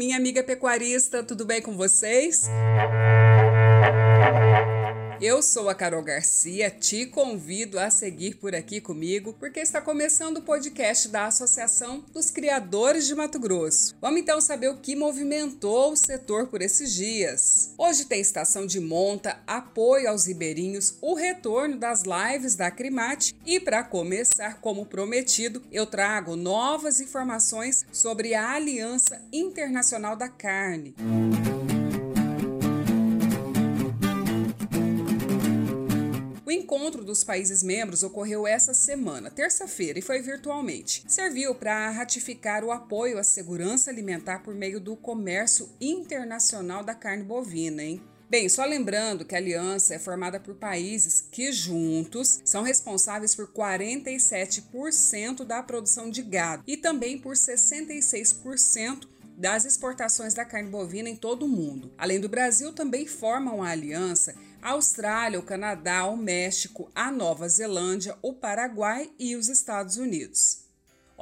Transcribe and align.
minha 0.00 0.16
amiga 0.16 0.42
pecuarista, 0.42 1.22
tudo 1.22 1.44
bem 1.44 1.60
com 1.60 1.76
vocês? 1.76 2.48
Eu 5.20 5.42
sou 5.42 5.68
a 5.68 5.74
Carol 5.74 6.02
Garcia, 6.02 6.70
te 6.70 7.04
convido 7.04 7.78
a 7.78 7.90
seguir 7.90 8.36
por 8.36 8.54
aqui 8.54 8.80
comigo, 8.80 9.34
porque 9.38 9.60
está 9.60 9.78
começando 9.78 10.38
o 10.38 10.42
podcast 10.42 11.08
da 11.08 11.26
Associação 11.26 12.02
dos 12.10 12.30
Criadores 12.30 13.06
de 13.06 13.14
Mato 13.14 13.38
Grosso. 13.38 13.94
Vamos 14.00 14.20
então 14.20 14.40
saber 14.40 14.70
o 14.70 14.78
que 14.78 14.96
movimentou 14.96 15.92
o 15.92 15.96
setor 15.96 16.46
por 16.46 16.62
esses 16.62 16.94
dias. 16.94 17.74
Hoje 17.76 18.06
tem 18.06 18.18
estação 18.18 18.64
de 18.64 18.80
monta, 18.80 19.38
apoio 19.46 20.08
aos 20.08 20.24
ribeirinhos, 20.26 20.96
o 21.02 21.12
retorno 21.12 21.76
das 21.76 22.02
lives 22.04 22.54
da 22.54 22.68
Acrimate 22.68 23.36
e, 23.44 23.60
para 23.60 23.84
começar, 23.84 24.58
como 24.62 24.86
prometido, 24.86 25.62
eu 25.70 25.84
trago 25.84 26.34
novas 26.34 26.98
informações 26.98 27.84
sobre 27.92 28.34
a 28.34 28.52
Aliança 28.52 29.20
Internacional 29.30 30.16
da 30.16 30.30
Carne. 30.30 30.94
Música 30.98 31.39
O 36.50 36.52
encontro 36.52 37.04
dos 37.04 37.22
países 37.22 37.62
membros 37.62 38.02
ocorreu 38.02 38.44
essa 38.44 38.74
semana, 38.74 39.30
terça-feira, 39.30 40.00
e 40.00 40.02
foi 40.02 40.20
virtualmente. 40.20 41.04
Serviu 41.06 41.54
para 41.54 41.88
ratificar 41.90 42.64
o 42.64 42.72
apoio 42.72 43.20
à 43.20 43.22
segurança 43.22 43.88
alimentar 43.88 44.40
por 44.40 44.52
meio 44.52 44.80
do 44.80 44.96
comércio 44.96 45.68
internacional 45.80 46.82
da 46.82 46.92
carne 46.92 47.22
bovina, 47.22 47.84
hein? 47.84 48.02
Bem, 48.28 48.48
só 48.48 48.64
lembrando 48.64 49.24
que 49.24 49.36
a 49.36 49.38
aliança 49.38 49.94
é 49.94 49.98
formada 50.00 50.40
por 50.40 50.56
países 50.56 51.20
que 51.30 51.52
juntos 51.52 52.40
são 52.44 52.64
responsáveis 52.64 53.32
por 53.32 53.46
47% 53.52 55.44
da 55.44 55.62
produção 55.62 56.10
de 56.10 56.20
gado 56.20 56.64
e 56.66 56.76
também 56.76 57.16
por 57.16 57.36
66% 57.36 59.06
das 59.36 59.64
exportações 59.64 60.34
da 60.34 60.44
carne 60.44 60.68
bovina 60.68 61.08
em 61.08 61.16
todo 61.16 61.46
o 61.46 61.48
mundo. 61.48 61.92
Além 61.96 62.20
do 62.20 62.28
Brasil, 62.28 62.72
também 62.72 63.06
formam 63.06 63.62
a 63.62 63.70
aliança 63.70 64.34
Austrália, 64.62 65.38
o 65.38 65.42
Canadá, 65.42 66.06
o 66.06 66.16
México, 66.16 66.90
a 66.94 67.10
Nova 67.10 67.48
Zelândia, 67.48 68.16
o 68.22 68.32
Paraguai 68.32 69.10
e 69.18 69.36
os 69.36 69.48
Estados 69.48 69.96
Unidos. 69.96 70.70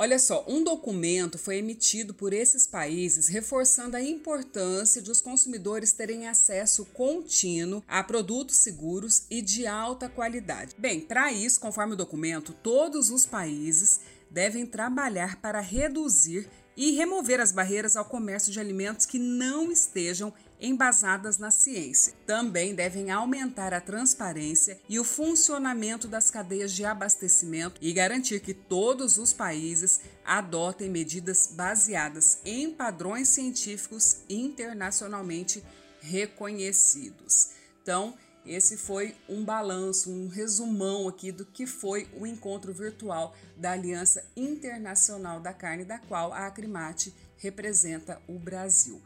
Olha 0.00 0.16
só, 0.20 0.44
um 0.46 0.62
documento 0.62 1.36
foi 1.36 1.56
emitido 1.56 2.14
por 2.14 2.32
esses 2.32 2.68
países 2.68 3.26
reforçando 3.26 3.96
a 3.96 4.00
importância 4.00 5.02
de 5.02 5.10
os 5.10 5.20
consumidores 5.20 5.90
terem 5.90 6.28
acesso 6.28 6.84
contínuo 6.94 7.82
a 7.88 8.04
produtos 8.04 8.58
seguros 8.58 9.24
e 9.28 9.42
de 9.42 9.66
alta 9.66 10.08
qualidade. 10.08 10.76
Bem, 10.78 11.00
para 11.00 11.32
isso, 11.32 11.58
conforme 11.58 11.94
o 11.94 11.96
documento, 11.96 12.54
todos 12.62 13.10
os 13.10 13.26
países 13.26 13.98
devem 14.30 14.66
trabalhar 14.66 15.36
para 15.36 15.60
reduzir 15.60 16.48
e 16.76 16.92
remover 16.92 17.40
as 17.40 17.50
barreiras 17.50 17.96
ao 17.96 18.04
comércio 18.04 18.52
de 18.52 18.60
alimentos 18.60 19.04
que 19.04 19.18
não 19.18 19.72
estejam 19.72 20.32
embasadas 20.60 21.36
na 21.36 21.50
ciência. 21.50 22.14
Também 22.24 22.72
devem 22.72 23.10
aumentar 23.10 23.74
a 23.74 23.80
transparência 23.80 24.80
e 24.88 24.98
o 24.98 25.04
funcionamento 25.04 26.06
das 26.06 26.30
cadeias 26.30 26.72
de 26.72 26.84
abastecimento 26.84 27.80
e 27.80 27.92
garantir 27.92 28.40
que 28.40 28.54
todos 28.54 29.18
os 29.18 29.32
países 29.32 30.00
adotem 30.24 30.88
medidas 30.88 31.48
baseadas 31.52 32.38
em 32.44 32.70
padrões 32.70 33.28
científicos 33.28 34.18
internacionalmente 34.28 35.64
reconhecidos. 36.00 37.50
Então, 37.82 38.14
esse 38.44 38.76
foi 38.76 39.14
um 39.28 39.44
balanço, 39.44 40.10
um 40.10 40.28
resumão 40.28 41.08
aqui 41.08 41.30
do 41.30 41.44
que 41.44 41.66
foi 41.66 42.08
o 42.18 42.26
encontro 42.26 42.72
virtual 42.72 43.34
da 43.56 43.72
Aliança 43.72 44.24
Internacional 44.36 45.40
da 45.40 45.52
Carne, 45.52 45.84
da 45.84 45.98
qual 45.98 46.32
a 46.32 46.46
Acrimate 46.46 47.14
representa 47.36 48.20
o 48.26 48.38
Brasil. 48.38 49.00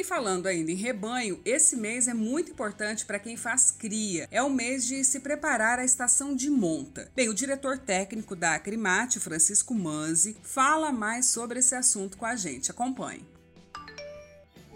E 0.00 0.04
falando 0.04 0.46
ainda 0.46 0.70
em 0.70 0.76
rebanho, 0.76 1.40
esse 1.44 1.76
mês 1.76 2.08
é 2.08 2.14
muito 2.14 2.52
importante 2.52 3.04
para 3.04 3.18
quem 3.18 3.36
faz 3.36 3.70
cria. 3.70 4.26
É 4.30 4.42
o 4.42 4.48
mês 4.48 4.86
de 4.86 5.04
se 5.04 5.20
preparar 5.20 5.78
a 5.78 5.84
estação 5.84 6.34
de 6.34 6.48
monta. 6.48 7.10
Bem, 7.14 7.28
o 7.28 7.34
diretor 7.34 7.76
técnico 7.76 8.34
da 8.34 8.54
Acrimate, 8.54 9.20
Francisco 9.20 9.74
Manzi, 9.74 10.38
fala 10.42 10.90
mais 10.90 11.26
sobre 11.26 11.58
esse 11.58 11.74
assunto 11.74 12.16
com 12.16 12.24
a 12.24 12.34
gente. 12.34 12.70
Acompanhe. 12.70 13.26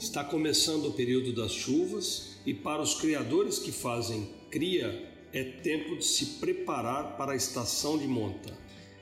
Está 0.04 0.22
começando 0.22 0.88
o 0.88 0.92
período 0.92 1.32
das 1.32 1.50
chuvas 1.50 2.36
e 2.44 2.52
para 2.52 2.82
os 2.82 2.92
criadores 2.92 3.58
que 3.58 3.72
fazem 3.72 4.28
cria 4.50 5.10
é 5.32 5.42
tempo 5.42 5.96
de 5.96 6.04
se 6.04 6.26
preparar 6.38 7.16
para 7.16 7.32
a 7.32 7.36
estação 7.36 7.96
de 7.96 8.06
monta. 8.06 8.52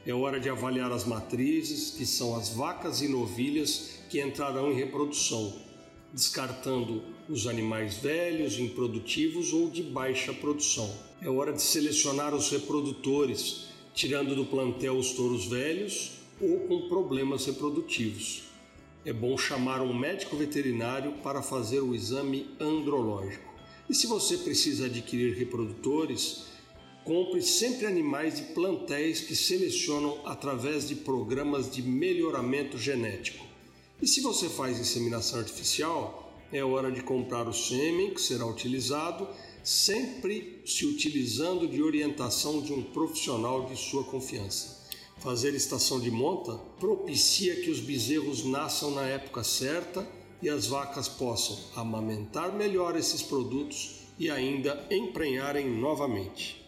É 0.06 0.14
hora 0.14 0.38
de 0.38 0.48
avaliar 0.48 0.92
as 0.92 1.04
matrizes, 1.04 1.90
que 1.90 2.06
são 2.06 2.36
as 2.36 2.50
vacas 2.50 3.02
e 3.02 3.08
novilhas 3.08 3.98
que 4.08 4.20
entrarão 4.20 4.70
em 4.70 4.76
reprodução 4.76 5.52
descartando 6.12 7.02
os 7.28 7.48
animais 7.48 7.96
velhos, 7.96 8.58
improdutivos 8.60 9.52
ou 9.52 9.70
de 9.70 9.82
baixa 9.82 10.32
produção. 10.32 10.88
É 11.20 11.28
hora 11.28 11.52
de 11.52 11.62
selecionar 11.62 12.32
os 12.32 12.48
reprodutores, 12.48 13.64
tirando 13.92 14.36
do 14.36 14.44
plantel 14.44 14.96
os 14.96 15.14
touros 15.14 15.46
velhos 15.46 16.12
ou 16.40 16.60
com 16.60 16.88
problemas 16.88 17.46
reprodutivos. 17.46 18.51
É 19.04 19.12
bom 19.12 19.36
chamar 19.36 19.82
um 19.82 19.92
médico 19.92 20.36
veterinário 20.36 21.14
para 21.24 21.42
fazer 21.42 21.80
o 21.80 21.92
exame 21.92 22.48
andrológico. 22.60 23.52
E 23.90 23.94
se 23.96 24.06
você 24.06 24.36
precisa 24.36 24.86
adquirir 24.86 25.36
reprodutores, 25.36 26.44
compre 27.04 27.42
sempre 27.42 27.84
animais 27.86 28.36
de 28.36 28.42
plantéis 28.54 29.20
que 29.20 29.34
selecionam 29.34 30.20
através 30.24 30.86
de 30.86 30.94
programas 30.94 31.68
de 31.68 31.82
melhoramento 31.82 32.78
genético. 32.78 33.44
E 34.00 34.06
se 34.06 34.20
você 34.20 34.48
faz 34.48 34.78
inseminação 34.78 35.40
artificial, 35.40 36.32
é 36.52 36.62
hora 36.62 36.92
de 36.92 37.02
comprar 37.02 37.48
o 37.48 37.52
sêmen 37.52 38.14
que 38.14 38.20
será 38.20 38.46
utilizado, 38.46 39.26
sempre 39.64 40.62
se 40.64 40.86
utilizando 40.86 41.66
de 41.66 41.82
orientação 41.82 42.62
de 42.62 42.72
um 42.72 42.84
profissional 42.84 43.66
de 43.66 43.76
sua 43.76 44.04
confiança. 44.04 44.81
Fazer 45.22 45.54
estação 45.54 46.00
de 46.00 46.10
monta 46.10 46.58
propicia 46.80 47.54
que 47.62 47.70
os 47.70 47.78
bezerros 47.78 48.44
nasçam 48.44 48.90
na 48.90 49.02
época 49.02 49.44
certa 49.44 50.06
e 50.42 50.48
as 50.48 50.66
vacas 50.66 51.08
possam 51.08 51.56
amamentar 51.76 52.52
melhor 52.52 52.96
esses 52.96 53.22
produtos 53.22 54.00
e 54.18 54.28
ainda 54.28 54.84
emprenharem 54.90 55.70
novamente. 55.70 56.62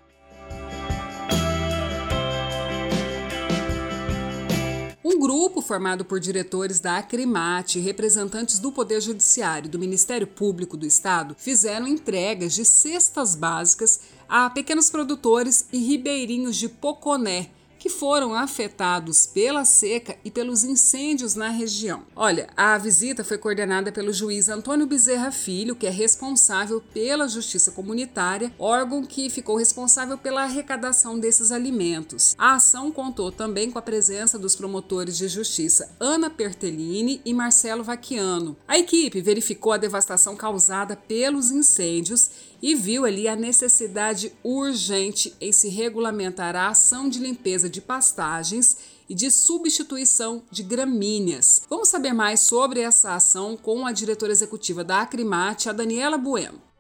grupo 5.25 5.63
formado 5.63 6.05
por 6.05 6.21
diretores 6.21 6.81
da 6.81 6.99
Acrimate 6.99 7.79
e 7.79 7.83
representantes 7.83 8.59
do 8.59 8.71
Poder 8.71 9.01
Judiciário 9.01 9.69
e 9.69 9.71
do 9.71 9.79
Ministério 9.79 10.27
Público 10.27 10.77
do 10.77 10.85
Estado 10.85 11.35
fizeram 11.39 11.87
entregas 11.87 12.53
de 12.55 12.65
cestas 12.65 13.35
básicas 13.35 14.01
a 14.29 14.51
pequenos 14.51 14.91
produtores 14.91 15.67
e 15.73 15.79
ribeirinhos 15.79 16.57
de 16.57 16.69
Poconé, 16.69 17.51
que 17.79 17.89
foram 17.89 18.35
afetados 18.35 19.27
pela 19.27 19.65
seca 19.65 20.17
e 20.25 20.31
pelos 20.31 20.65
incêndios 20.65 21.35
na 21.35 21.49
região. 21.49 22.03
Olha, 22.17 22.49
a 22.57 22.77
visita 22.79 23.23
foi 23.23 23.39
coordenada 23.39 23.93
pelo 23.93 24.13
juiz 24.13 24.49
Antônio 24.49 24.87
Bezerra 24.87 25.31
Filho, 25.31 25.77
que 25.77 25.87
é 25.87 25.91
responsável 25.91 26.83
pela 26.93 27.29
Justiça 27.29 27.71
Comunitária, 27.71 28.53
órgão 28.59 29.05
que 29.05 29.29
ficou 29.29 29.57
responsável 29.57 30.17
pela 30.17 30.45
arrecadação 30.45 31.19
desses 31.19 31.53
alimentos. 31.53 32.35
A 32.39 32.55
ação 32.55 32.91
contou 32.91 33.31
também 33.31 33.71
com 33.71 33.79
a 33.79 33.83
presença 33.83 34.39
dos 34.39 34.57
promotores 34.57 35.17
de 35.17 35.29
justiça 35.29 35.95
Ana 36.01 36.31
Pertellini 36.31 37.21
e 37.25 37.35
Marcelo 37.35 37.85
Vaquiano. 37.85 38.57
A 38.67 38.79
equipe 38.79 39.21
verificou 39.21 39.73
a 39.73 39.77
devastação 39.77 40.37
causada 40.37 40.97
pelos 40.97 41.51
incêndios 41.51 42.31
e 42.63 42.75
viu 42.75 43.05
ali 43.05 43.29
a 43.29 43.37
necessidade 43.37 44.33
urgente 44.43 45.35
em 45.39 45.53
se 45.53 45.69
regulamentar 45.69 46.57
a 46.57 46.69
ação 46.69 47.11
de 47.11 47.19
limpeza 47.19 47.64
de 47.69 47.81
pastagens 47.81 48.77
e 49.09 49.15
de 49.15 49.31
substituição 49.31 50.43
de 50.51 50.63
gramíneas. 50.63 51.63
Vamos 51.69 51.89
saber 51.89 52.13
mais 52.13 52.41
sobre 52.41 52.81
essa 52.81 53.15
ação 53.15 53.57
com 53.57 53.87
a 53.87 53.93
diretora 53.93 54.33
executiva 54.33 54.83
da 54.83 55.03
Acrimate, 55.03 55.69
a 55.69 55.73
Daniela 55.73 56.19
Bueno. 56.19 56.74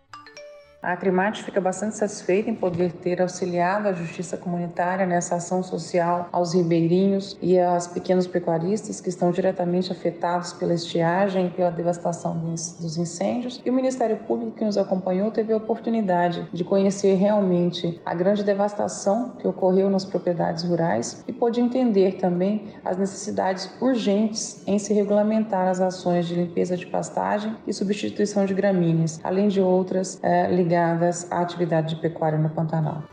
A 0.84 0.92
Acrimate 0.92 1.42
fica 1.42 1.62
bastante 1.62 1.96
satisfeita 1.96 2.50
em 2.50 2.54
poder 2.54 2.92
ter 2.92 3.22
auxiliado 3.22 3.88
a 3.88 3.94
Justiça 3.94 4.36
Comunitária 4.36 5.06
nessa 5.06 5.36
ação 5.36 5.62
social 5.62 6.28
aos 6.30 6.52
ribeirinhos 6.52 7.38
e 7.40 7.58
aos 7.58 7.86
pequenos 7.86 8.26
pecuaristas 8.26 9.00
que 9.00 9.08
estão 9.08 9.30
diretamente 9.30 9.90
afetados 9.90 10.52
pela 10.52 10.74
estiagem 10.74 11.46
e 11.46 11.50
pela 11.50 11.70
devastação 11.70 12.36
dos 12.36 12.98
incêndios. 12.98 13.62
E 13.64 13.70
o 13.70 13.72
Ministério 13.72 14.18
Público 14.28 14.58
que 14.58 14.64
nos 14.66 14.76
acompanhou 14.76 15.30
teve 15.30 15.54
a 15.54 15.56
oportunidade 15.56 16.46
de 16.52 16.62
conhecer 16.62 17.14
realmente 17.14 17.98
a 18.04 18.14
grande 18.14 18.44
devastação 18.44 19.30
que 19.38 19.48
ocorreu 19.48 19.88
nas 19.88 20.04
propriedades 20.04 20.64
rurais 20.64 21.24
e 21.26 21.32
pôde 21.32 21.62
entender 21.62 22.16
também 22.16 22.74
as 22.84 22.98
necessidades 22.98 23.70
urgentes 23.80 24.62
em 24.66 24.78
se 24.78 24.92
regulamentar 24.92 25.66
as 25.66 25.80
ações 25.80 26.26
de 26.26 26.34
limpeza 26.34 26.76
de 26.76 26.84
pastagem 26.84 27.56
e 27.66 27.72
substituição 27.72 28.44
de 28.44 28.52
gramíneas, 28.52 29.18
além 29.24 29.48
de 29.48 29.62
outras 29.62 30.22
é, 30.22 30.46
ligadas 30.54 30.73
ligadas 30.74 31.30
à 31.30 31.40
atividade 31.40 31.94
de 31.94 32.00
pecuária 32.00 32.36
no 32.36 32.50
Pantanal. 32.50 33.04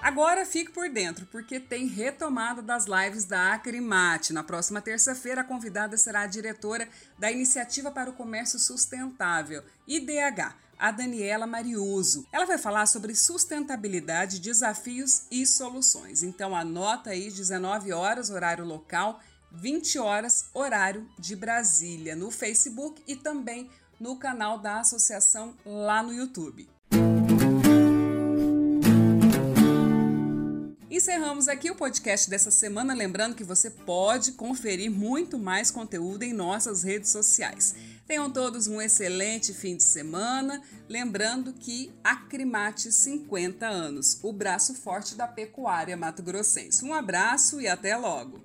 Agora 0.00 0.46
fique 0.46 0.72
por 0.72 0.88
dentro, 0.88 1.26
porque 1.26 1.60
tem 1.60 1.86
retomada 1.86 2.62
das 2.62 2.86
lives 2.86 3.24
da 3.24 3.54
Acrimate. 3.54 4.32
Na 4.32 4.42
próxima 4.42 4.80
terça-feira, 4.80 5.42
a 5.42 5.44
convidada 5.44 5.96
será 5.96 6.22
a 6.22 6.26
diretora 6.26 6.88
da 7.18 7.30
Iniciativa 7.30 7.90
para 7.90 8.10
o 8.10 8.12
Comércio 8.12 8.58
Sustentável, 8.58 9.62
IDH, 9.86 10.54
a 10.78 10.90
Daniela 10.90 11.46
Mariuso. 11.46 12.26
Ela 12.32 12.46
vai 12.46 12.58
falar 12.58 12.86
sobre 12.86 13.14
sustentabilidade, 13.14 14.40
desafios 14.40 15.26
e 15.30 15.44
soluções. 15.46 16.22
Então 16.22 16.54
anota 16.54 17.10
aí 17.10 17.30
19 17.30 17.92
horas 17.92 18.30
horário 18.30 18.64
local, 18.64 19.20
20 19.52 19.98
horas 19.98 20.46
horário 20.54 21.08
de 21.18 21.34
Brasília, 21.34 22.14
no 22.14 22.30
Facebook 22.30 23.02
e 23.06 23.16
também 23.16 23.70
no 23.98 24.16
canal 24.16 24.58
da 24.58 24.80
associação 24.80 25.54
lá 25.64 26.02
no 26.02 26.12
YouTube. 26.12 26.68
Encerramos 30.90 31.46
aqui 31.46 31.70
o 31.70 31.76
podcast 31.76 32.28
dessa 32.28 32.50
semana, 32.50 32.92
lembrando 32.92 33.36
que 33.36 33.44
você 33.44 33.70
pode 33.70 34.32
conferir 34.32 34.90
muito 34.90 35.38
mais 35.38 35.70
conteúdo 35.70 36.24
em 36.24 36.32
nossas 36.32 36.82
redes 36.82 37.10
sociais. 37.10 37.74
Tenham 38.04 38.30
todos 38.30 38.66
um 38.66 38.80
excelente 38.80 39.52
fim 39.52 39.76
de 39.76 39.84
semana, 39.84 40.60
lembrando 40.88 41.52
que 41.52 41.92
Acrimate 42.02 42.90
50 42.90 43.64
anos, 43.66 44.18
o 44.24 44.32
braço 44.32 44.74
forte 44.74 45.14
da 45.14 45.28
pecuária 45.28 45.96
mato-grossense. 45.96 46.84
Um 46.84 46.92
abraço 46.92 47.60
e 47.60 47.68
até 47.68 47.96
logo! 47.96 48.40